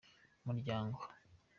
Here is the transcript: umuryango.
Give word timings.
umuryango. 0.41 0.99